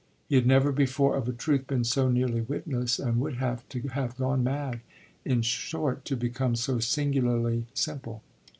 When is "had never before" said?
0.35-1.15